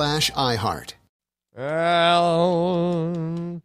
iHeart. 0.00 0.92
Well, 2.36 3.62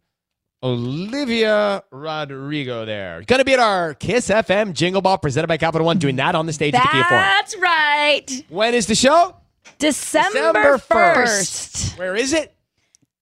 Olivia 0.62 1.82
Rodrigo 1.90 2.84
there. 2.84 3.22
Going 3.26 3.38
to 3.40 3.44
be 3.44 3.52
at 3.54 3.58
our 3.60 3.94
Kiss 3.94 4.28
FM 4.28 4.72
Jingle 4.72 5.02
Ball 5.02 5.18
presented 5.18 5.48
by 5.48 5.56
Capital 5.56 5.84
One, 5.86 5.98
doing 5.98 6.16
that 6.16 6.34
on 6.34 6.46
the 6.46 6.52
stage 6.52 6.74
at 6.74 6.82
the 6.82 6.88
Kia 6.88 7.04
Forum. 7.04 7.22
That's 7.22 7.56
right. 7.58 8.44
When 8.48 8.74
is 8.74 8.86
the 8.86 8.94
show? 8.94 9.36
December, 9.78 10.52
December 10.52 10.78
1st. 10.78 11.98
Where 11.98 12.14
is 12.16 12.32
it? 12.32 12.54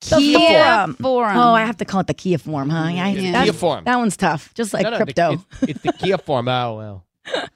The 0.08 0.16
Kia 0.16 0.38
Forum. 0.38 0.94
Forum. 0.94 1.36
Oh, 1.36 1.52
I 1.54 1.64
have 1.64 1.76
to 1.78 1.84
call 1.84 2.00
it 2.00 2.06
the 2.06 2.14
Kia 2.14 2.38
Forum, 2.38 2.70
huh? 2.70 2.78
I, 2.84 2.90
Yeah. 3.10 3.32
that- 3.32 3.44
Kia 3.44 3.52
Forum. 3.52 3.84
That 3.84 3.96
one's 3.98 4.16
tough, 4.16 4.52
just 4.54 4.72
like 4.74 4.82
No, 4.84 4.90
no, 4.90 4.98
the- 4.98 5.04
crypto. 5.04 5.44
it's, 5.62 5.62
it's 5.62 5.82
the 5.82 5.92
Kia 5.92 6.18
Forum. 6.18 6.48
Oh, 6.48 6.76
well. 6.76 7.04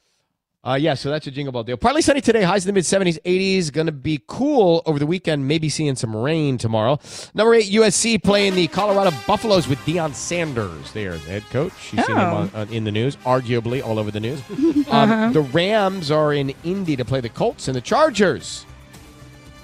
Uh, 0.66 0.76
yeah, 0.76 0.94
so 0.94 1.10
that's 1.10 1.26
a 1.26 1.30
Jingle 1.30 1.52
Ball 1.52 1.62
deal. 1.62 1.76
Partly 1.76 2.00
sunny 2.00 2.22
today, 2.22 2.42
highs 2.42 2.64
in 2.66 2.68
the 2.68 2.72
mid 2.72 2.84
70s, 2.84 3.18
80s. 3.22 3.70
Going 3.70 3.86
to 3.86 3.92
be 3.92 4.22
cool 4.26 4.82
over 4.86 4.98
the 4.98 5.04
weekend, 5.06 5.46
maybe 5.46 5.68
seeing 5.68 5.94
some 5.94 6.16
rain 6.16 6.56
tomorrow. 6.56 6.98
Number 7.34 7.54
eight, 7.54 7.70
USC 7.70 8.22
playing 8.22 8.54
the 8.54 8.66
Colorado 8.68 9.10
Buffaloes 9.26 9.68
with 9.68 9.78
Deion 9.80 10.14
Sanders 10.14 10.90
there, 10.92 11.12
the 11.12 11.18
head 11.30 11.42
coach. 11.50 11.92
You've 11.92 12.06
seen 12.06 12.16
him 12.16 12.22
Oh. 12.24 12.36
on, 12.36 12.50
on, 12.54 12.68
in 12.70 12.84
the 12.84 12.92
news, 12.92 13.16
arguably 13.26 13.84
all 13.84 13.98
over 13.98 14.10
the 14.10 14.20
news. 14.20 14.40
um, 14.90 15.34
the 15.34 15.42
Rams 15.52 16.10
are 16.10 16.32
in 16.32 16.54
Indy 16.64 16.96
to 16.96 17.04
play 17.04 17.20
the 17.20 17.28
Colts 17.28 17.68
and 17.68 17.76
the 17.76 17.82
Chargers. 17.82 18.64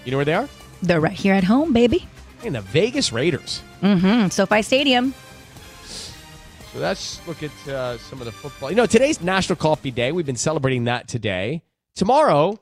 You 0.04 0.10
know 0.10 0.18
where 0.18 0.26
they 0.26 0.34
are? 0.34 0.48
They're 0.82 1.00
right 1.00 1.12
here 1.12 1.32
at 1.34 1.44
home, 1.44 1.72
baby. 1.72 2.06
In 2.42 2.52
the 2.52 2.60
Vegas 2.60 3.10
Raiders. 3.10 3.62
Mm-hmm. 3.82 4.28
SoFi 4.28 4.60
Stadium. 4.60 5.14
So 6.72 6.78
let's 6.78 7.26
look 7.26 7.42
at 7.42 7.68
uh, 7.68 7.98
some 7.98 8.20
of 8.20 8.26
the 8.26 8.32
football. 8.32 8.70
You 8.70 8.76
know, 8.76 8.86
today's 8.86 9.20
National 9.20 9.56
Coffee 9.56 9.90
Day. 9.90 10.12
We've 10.12 10.26
been 10.26 10.36
celebrating 10.36 10.84
that 10.84 11.08
today. 11.08 11.64
Tomorrow 11.96 12.60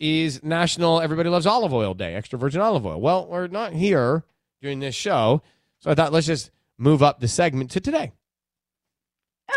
is 0.00 0.42
National 0.42 0.98
Everybody 1.02 1.28
Loves 1.28 1.44
Olive 1.44 1.74
Oil 1.74 1.92
Day, 1.92 2.14
extra 2.14 2.38
virgin 2.38 2.62
olive 2.62 2.86
oil. 2.86 2.98
Well, 2.98 3.26
we're 3.26 3.48
not 3.48 3.74
here 3.74 4.24
doing 4.62 4.80
this 4.80 4.94
show, 4.94 5.42
so 5.80 5.90
I 5.90 5.94
thought 5.94 6.10
let's 6.10 6.26
just 6.26 6.50
move 6.78 7.02
up 7.02 7.20
the 7.20 7.28
segment 7.28 7.70
to 7.72 7.80
today. 7.80 8.12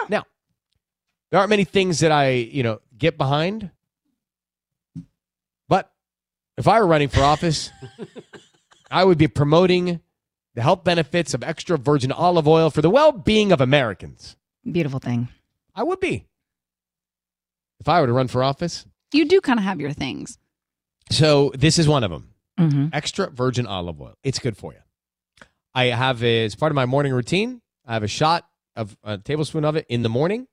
Now, 0.09 0.25
there 1.31 1.40
aren't 1.40 1.50
many 1.50 1.64
things 1.64 2.02
that 2.02 2.12
I, 2.12 2.31
you 2.31 2.62
know, 2.62 2.81
get 2.97 3.18
behind, 3.18 3.72
but 5.70 5.90
if 6.58 6.68
I 6.68 6.81
were 6.81 6.88
running 6.88 7.08
for 7.08 7.22
office, 7.22 7.70
I 8.91 9.06
would 9.06 9.18
be 9.18 9.30
promoting 9.30 10.02
the 10.56 10.62
health 10.62 10.84
benefits 10.84 11.34
of 11.34 11.44
extra 11.44 11.78
virgin 11.78 12.12
olive 12.12 12.47
oil 12.47 12.69
for 12.69 12.81
the 12.81 12.90
well-being 12.90 13.52
of 13.52 13.62
Americans. 13.62 14.38
Beautiful 14.69 15.00
thing. 15.00 15.28
I 15.75 15.84
would 15.84 16.00
be. 16.00 16.25
If 17.80 17.90
I 17.90 18.00
were 18.00 18.08
to 18.08 18.14
run 18.14 18.28
for 18.28 18.44
office. 18.44 18.86
You 19.12 19.25
do 19.25 19.41
kind 19.41 19.59
of 19.59 19.66
have 19.66 19.80
your 19.80 19.91
things. 19.91 20.38
So 21.12 21.52
this 21.56 21.78
is 21.78 21.88
one 21.88 22.03
of 22.03 22.12
them. 22.12 22.30
Mm-hmm. 22.59 22.88
Extra 22.94 23.30
virgin 23.30 23.66
olive 23.68 24.00
oil. 24.02 24.16
It's 24.24 24.40
good 24.40 24.56
for 24.56 24.74
you. 24.74 24.80
I 25.74 25.86
have 25.86 26.24
it 26.24 26.46
as 26.46 26.56
part 26.56 26.72
of 26.72 26.75
my 26.75 26.85
morning 26.85 27.14
routine. 27.14 27.62
I 27.85 27.94
have 27.94 28.03
a 28.03 28.08
shot 28.08 28.47
of 28.75 28.96
a 29.03 29.18
tablespoon 29.18 29.66
of 29.66 29.75
it 29.75 29.85
in 29.90 30.03
the 30.03 30.09
morning. 30.09 30.47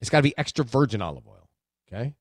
It's 0.00 0.10
got 0.10 0.18
to 0.18 0.22
be 0.22 0.36
extra 0.36 0.64
virgin 0.64 1.00
olive 1.02 1.26
oil. 1.26 1.48
Okay. 1.88 2.14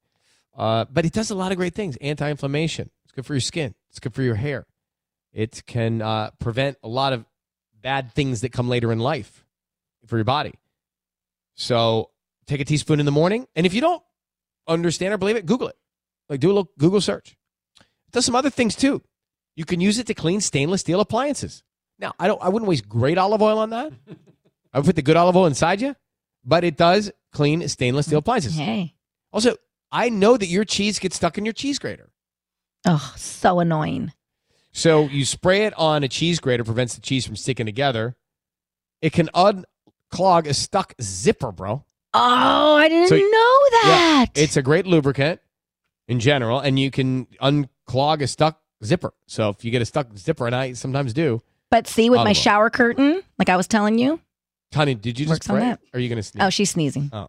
Uh, 0.57 0.85
but 0.91 1.05
it 1.05 1.11
does 1.11 1.29
a 1.29 1.35
lot 1.35 1.51
of 1.51 1.57
great 1.57 1.75
things. 1.75 1.97
Anti-inflammation. 1.97 2.89
It's 3.03 3.11
good 3.11 3.25
for 3.25 3.33
your 3.33 3.41
skin. 3.41 3.75
It's 3.89 3.99
good 3.99 4.13
for 4.13 4.21
your 4.23 4.35
hair. 4.35 4.65
It 5.35 5.65
can 5.67 6.01
uh, 6.01 6.31
prevent 6.39 6.77
a 6.81 6.87
lot 6.87 7.11
of 7.11 7.25
bad 7.81 8.13
things 8.13 8.39
that 8.41 8.53
come 8.53 8.69
later 8.69 8.91
in 8.93 8.99
life 8.99 9.45
for 10.07 10.15
your 10.17 10.23
body. 10.23 10.53
So 11.55 12.09
take 12.47 12.61
a 12.61 12.65
teaspoon 12.65 13.01
in 13.01 13.05
the 13.05 13.11
morning, 13.11 13.45
and 13.53 13.65
if 13.65 13.73
you 13.73 13.81
don't 13.81 14.01
understand 14.65 15.13
or 15.13 15.17
believe 15.17 15.35
it, 15.35 15.45
Google 15.45 15.67
it. 15.67 15.75
Like 16.29 16.39
do 16.39 16.47
a 16.47 16.53
little 16.53 16.71
Google 16.79 17.01
search. 17.01 17.37
It 17.79 18.13
does 18.13 18.25
some 18.25 18.35
other 18.35 18.49
things 18.49 18.75
too. 18.75 19.01
You 19.57 19.65
can 19.65 19.81
use 19.81 19.99
it 19.99 20.07
to 20.07 20.13
clean 20.13 20.39
stainless 20.39 20.81
steel 20.81 21.01
appliances. 21.01 21.63
Now, 21.99 22.13
I 22.17 22.27
don't. 22.27 22.41
I 22.41 22.47
wouldn't 22.47 22.69
waste 22.69 22.87
great 22.87 23.17
olive 23.17 23.41
oil 23.41 23.59
on 23.59 23.71
that. 23.71 23.91
I 24.73 24.79
would 24.79 24.85
put 24.85 24.95
the 24.95 25.01
good 25.01 25.17
olive 25.17 25.35
oil 25.35 25.47
inside 25.47 25.81
you, 25.81 25.97
but 26.45 26.63
it 26.63 26.77
does 26.77 27.11
clean 27.33 27.67
stainless 27.67 28.05
steel 28.05 28.19
appliances. 28.19 28.55
Hey. 28.55 28.95
Also, 29.33 29.57
I 29.91 30.09
know 30.09 30.37
that 30.37 30.47
your 30.47 30.63
cheese 30.63 30.97
gets 30.97 31.17
stuck 31.17 31.37
in 31.37 31.43
your 31.45 31.53
cheese 31.53 31.77
grater. 31.77 32.09
Oh, 32.87 33.13
so 33.17 33.59
annoying. 33.59 34.13
So 34.77 35.05
you 35.05 35.23
spray 35.23 35.65
it 35.65 35.73
on 35.77 36.03
a 36.03 36.09
cheese 36.09 36.39
grater, 36.41 36.65
prevents 36.65 36.95
the 36.95 37.01
cheese 37.01 37.25
from 37.25 37.37
sticking 37.37 37.65
together. 37.65 38.17
It 39.01 39.13
can 39.13 39.29
unclog 39.33 40.47
a 40.47 40.53
stuck 40.53 40.93
zipper, 41.01 41.53
bro. 41.53 41.85
Oh, 42.13 42.75
I 42.75 42.89
didn't 42.89 43.07
So- 43.07 43.15
know 43.15 43.59
that. 43.83 44.25
It's 44.35 44.57
a 44.57 44.61
great 44.61 44.85
lubricant 44.85 45.39
in 46.09 46.19
general, 46.19 46.59
and 46.59 46.77
you 46.77 46.91
can 46.91 47.25
unclog 47.41 48.21
a 48.21 48.27
stuck 48.27 48.59
zipper. 48.83 49.13
So 49.27 49.47
if 49.49 49.63
you 49.63 49.71
get 49.71 49.81
a 49.81 49.85
stuck 49.85 50.17
zipper, 50.17 50.45
and 50.45 50.53
I 50.55 50.73
sometimes 50.73 51.13
do, 51.13 51.41
but 51.71 51.87
see, 51.87 52.09
with 52.09 52.17
my 52.17 52.23
Olive 52.25 52.37
shower 52.37 52.69
curtain, 52.69 53.21
like 53.39 53.47
I 53.49 53.55
was 53.55 53.67
telling 53.67 53.97
you. 53.97 54.19
Tony, 54.71 54.93
did 54.95 55.17
you 55.17 55.25
just 55.25 55.29
Works 55.35 55.47
pray? 55.47 55.59
that. 55.61 55.79
Or 55.93 55.97
are 55.97 55.99
you 56.01 56.09
going 56.09 56.17
to 56.17 56.23
sneeze? 56.23 56.43
Oh, 56.43 56.49
she's 56.49 56.69
sneezing. 56.71 57.09
Oh. 57.13 57.27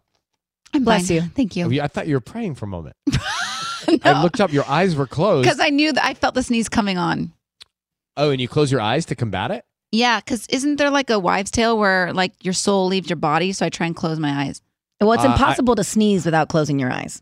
I'm 0.73 0.83
Bless 0.83 1.07
fine. 1.07 1.15
you. 1.15 1.21
Thank 1.33 1.53
Oh, 1.55 1.59
you. 1.61 1.71
yeah, 1.71 1.85
I 1.85 1.87
thought 1.87 2.07
you 2.07 2.15
were 2.15 2.19
praying 2.19 2.55
for 2.55 2.65
a 2.65 2.67
moment. 2.67 2.95
I 4.03 4.21
looked 4.21 4.41
up. 4.41 4.51
Your 4.51 4.65
eyes 4.67 4.95
were 4.97 5.07
closed. 5.07 5.45
Because 5.47 5.61
I 5.61 5.69
knew 5.69 5.93
that 5.93 6.03
I 6.03 6.13
felt 6.13 6.35
the 6.35 6.43
sneeze 6.43 6.67
coming 6.67 6.97
on. 6.97 7.31
Oh, 8.17 8.31
and 8.31 8.41
you 8.41 8.47
close 8.49 8.71
your 8.71 8.81
eyes 8.81 9.05
to 9.05 9.15
combat 9.15 9.51
it. 9.51 9.63
Yeah, 9.91 10.19
because 10.19 10.45
isn't 10.47 10.75
there 10.75 10.89
like 10.89 11.09
a 11.09 11.17
wives' 11.17 11.49
tale 11.51 11.77
where 11.77 12.11
like 12.13 12.33
your 12.43 12.53
soul 12.53 12.87
leaves 12.87 13.09
your 13.09 13.15
body? 13.17 13.53
So 13.53 13.65
I 13.65 13.69
try 13.69 13.87
and 13.87 13.95
close 13.95 14.19
my 14.19 14.31
eyes. 14.45 14.61
Well, 14.99 15.13
it's 15.13 15.23
Uh, 15.23 15.27
I- 15.27 15.31
impossible 15.33 15.75
to 15.75 15.83
sneeze 15.83 16.25
without 16.25 16.49
closing 16.49 16.77
your 16.79 16.91
eyes. 16.91 17.21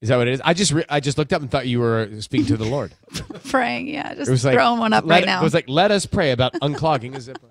Is 0.00 0.08
that 0.08 0.16
what 0.18 0.28
it 0.28 0.34
is? 0.34 0.40
I 0.44 0.52
just 0.54 0.72
re- 0.72 0.84
I 0.88 1.00
just 1.00 1.16
looked 1.18 1.32
up 1.32 1.40
and 1.42 1.50
thought 1.50 1.66
you 1.66 1.80
were 1.80 2.08
speaking 2.20 2.46
to 2.46 2.56
the 2.56 2.64
Lord. 2.66 2.92
Praying, 3.48 3.88
yeah. 3.88 4.14
Just 4.14 4.28
It 4.28 4.32
was 4.32 4.44
like 4.44 4.54
throwing 4.54 4.78
one 4.78 4.92
up 4.92 5.04
let- 5.06 5.16
right 5.20 5.26
now. 5.26 5.40
It 5.40 5.44
was 5.44 5.54
like, 5.54 5.68
let 5.68 5.90
us 5.90 6.04
pray 6.06 6.30
about 6.32 6.52
unclogging 6.62 7.14
a 7.16 7.20
zipper. 7.20 7.48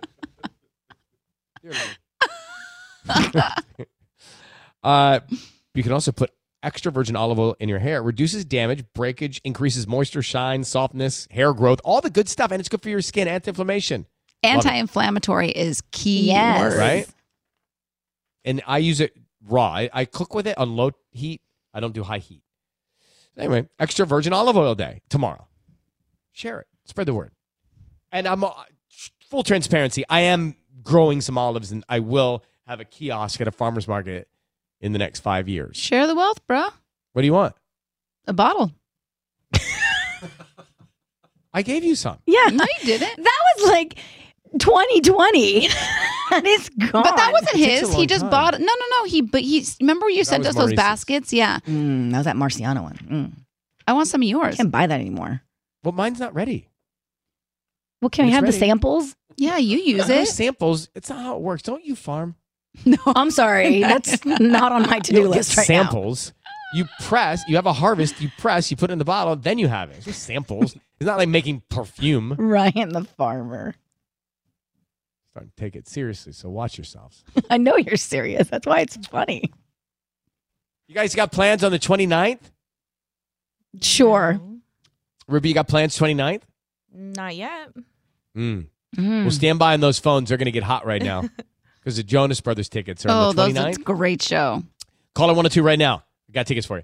Dear 1.63 1.73
Lord. 1.73 3.43
uh, 4.83 5.19
you 5.73 5.83
can 5.83 5.91
also 5.91 6.11
put 6.11 6.31
extra 6.63 6.91
virgin 6.91 7.15
olive 7.15 7.37
oil 7.37 7.55
in 7.59 7.69
your 7.69 7.79
hair. 7.79 7.97
It 7.97 8.03
reduces 8.03 8.45
damage, 8.45 8.83
breakage, 8.93 9.41
increases 9.43 9.85
moisture, 9.85 10.23
shine, 10.23 10.63
softness, 10.63 11.27
hair 11.29 11.53
growth, 11.53 11.81
all 11.83 12.01
the 12.01 12.09
good 12.09 12.29
stuff, 12.29 12.51
and 12.51 12.59
it's 12.59 12.69
good 12.69 12.81
for 12.81 12.89
your 12.89 13.01
skin, 13.01 13.27
anti-inflammation. 13.27 14.07
Anti-inflammatory 14.41 15.49
is 15.49 15.81
key. 15.91 16.27
Yes. 16.27 16.75
right? 16.75 17.07
And 18.45 18.61
I 18.65 18.79
use 18.79 18.99
it 18.99 19.15
raw. 19.45 19.67
I, 19.67 19.89
I 19.93 20.05
cook 20.05 20.33
with 20.33 20.47
it 20.47 20.57
on 20.57 20.75
low 20.75 20.91
heat. 21.11 21.41
I 21.73 21.79
don't 21.79 21.93
do 21.93 22.03
high 22.03 22.17
heat. 22.17 22.41
Anyway, 23.37 23.67
extra 23.79 24.05
virgin 24.05 24.33
olive 24.33 24.57
oil 24.57 24.75
day 24.75 25.01
tomorrow. 25.09 25.47
Share 26.31 26.59
it. 26.59 26.67
Spread 26.85 27.07
the 27.07 27.13
word. 27.13 27.31
And 28.11 28.27
I'm 28.27 28.43
uh, 28.43 28.51
full 29.29 29.43
transparency. 29.43 30.03
I 30.09 30.21
am 30.21 30.55
growing 30.83 31.21
some 31.21 31.37
olives, 31.37 31.71
and 31.71 31.83
I 31.89 31.99
will 31.99 32.43
have 32.67 32.79
a 32.79 32.85
kiosk 32.85 33.41
at 33.41 33.47
a 33.47 33.51
farmer's 33.51 33.87
market 33.87 34.27
in 34.83 34.91
the 34.93 34.99
next 34.99 35.21
five 35.21 35.49
years. 35.49 35.75
Share 35.77 36.05
the 36.05 36.13
wealth, 36.15 36.45
bro. 36.45 36.61
What 37.13 37.21
do 37.21 37.25
you 37.25 37.33
want? 37.33 37.55
A 38.27 38.33
bottle. 38.33 38.71
I 41.53 41.61
gave 41.61 41.83
you 41.83 41.95
some. 41.95 42.17
Yeah. 42.25 42.45
No, 42.51 42.65
you 42.81 42.85
didn't. 42.85 43.23
That 43.23 43.39
was 43.57 43.69
like 43.69 43.95
2020. 44.57 45.65
and 46.31 46.47
it's 46.47 46.69
gone. 46.69 47.03
But 47.03 47.15
that 47.15 47.31
wasn't 47.31 47.55
It 47.55 47.57
takes 47.57 47.67
a 47.67 47.79
his. 47.81 47.89
long 47.91 47.99
He 47.99 48.07
just 48.07 48.21
time. 48.21 48.29
bought 48.31 48.53
it. 48.55 48.59
No, 48.61 48.65
no, 48.65 48.85
no. 48.99 49.03
He, 49.05 49.21
but 49.21 49.41
he, 49.41 49.65
remember 49.79 50.09
you 50.09 50.23
sent 50.23 50.39
was 50.41 50.49
us 50.49 50.55
those 50.55 50.61
Maurice's. 50.69 50.77
baskets? 50.77 51.33
Yeah. 51.33 51.59
Mm, 51.67 52.11
that 52.11 52.17
was 52.17 52.25
that 52.25 52.35
Marciano 52.35 52.83
one. 52.83 52.97
Mm. 53.09 53.31
I 53.87 53.93
want 53.93 54.07
some 54.07 54.21
of 54.21 54.27
yours. 54.27 54.55
Can't 54.55 54.71
buy 54.71 54.87
that 54.87 54.99
anymore. 54.99 55.41
Well, 55.83 55.91
mine's 55.91 56.19
not 56.19 56.33
ready. 56.33 56.69
Well, 58.01 58.09
can 58.09 58.25
we 58.25 58.31
It's 58.31 58.35
have 58.35 58.43
ready. 58.43 58.53
the 58.53 58.59
samples? 58.59 59.15
Yeah, 59.37 59.57
you 59.57 59.77
use 59.77 60.07
There's 60.07 60.29
it. 60.29 60.33
samples. 60.33 60.89
It's 60.95 61.09
not 61.09 61.21
how 61.21 61.35
it 61.35 61.41
works. 61.41 61.61
Don't 61.63 61.83
you 61.85 61.95
farm? 61.95 62.35
No. 62.85 62.97
I'm 63.05 63.31
sorry. 63.31 63.79
That's 63.81 64.25
not 64.25 64.71
on 64.71 64.83
my 64.83 64.99
to-do 64.99 65.27
list 65.27 65.55
right 65.55 65.69
now. 65.69 65.83
samples. 65.83 66.33
You 66.73 66.85
press. 67.01 67.43
You 67.47 67.55
have 67.55 67.67
a 67.67 67.73
harvest. 67.73 68.19
You 68.19 68.29
press. 68.39 68.71
You 68.71 68.77
put 68.77 68.89
it 68.89 68.93
in 68.93 68.99
the 68.99 69.05
bottle. 69.05 69.35
Then 69.35 69.59
you 69.59 69.67
have 69.67 69.91
it. 69.91 69.97
It's 69.97 70.05
just 70.05 70.23
samples. 70.23 70.73
it's 70.73 71.05
not 71.05 71.17
like 71.17 71.29
making 71.29 71.61
perfume. 71.69 72.33
Ryan 72.37 72.89
the 72.89 73.03
farmer. 73.03 73.75
Starting 75.31 75.51
to 75.55 75.63
take 75.63 75.75
it 75.75 75.87
seriously. 75.87 76.33
So 76.33 76.49
watch 76.49 76.77
yourselves. 76.77 77.23
I 77.49 77.57
know 77.57 77.77
you're 77.77 77.95
serious. 77.95 78.49
That's 78.49 78.65
why 78.65 78.79
it's 78.79 78.97
funny. 79.07 79.51
You 80.87 80.95
guys 80.95 81.15
got 81.15 81.31
plans 81.31 81.63
on 81.63 81.71
the 81.71 81.79
29th? 81.79 82.39
Sure. 83.81 84.39
Ruby, 85.27 85.49
you 85.49 85.55
got 85.55 85.67
plans 85.67 85.97
29th? 85.97 86.41
Not 86.91 87.35
yet. 87.35 87.69
Mm. 88.35 88.67
Mm. 88.97 89.21
Well, 89.23 89.31
stand 89.31 89.57
by 89.59 89.73
on 89.73 89.79
those 89.79 89.99
phones. 89.99 90.29
They're 90.29 90.37
going 90.37 90.45
to 90.45 90.51
get 90.51 90.63
hot 90.63 90.85
right 90.85 91.01
now 91.01 91.29
because 91.83 91.97
the 91.97 92.03
Jonas 92.03 92.39
Brothers 92.41 92.69
tickets 92.69 93.05
are 93.05 93.09
Oh, 93.09 93.13
on 93.29 93.35
the 93.35 93.41
oh, 93.41 93.45
those 93.47 93.53
29th. 93.55 93.69
it's 93.69 93.77
a 93.79 93.81
great 93.81 94.21
show. 94.21 94.63
Caller 95.15 95.33
102 95.33 95.61
right 95.61 95.77
now. 95.79 96.03
I 96.29 96.31
got 96.33 96.47
tickets 96.47 96.65
for 96.67 96.77
you. 96.77 96.83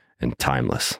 and 0.21 0.37
timeless. 0.37 0.99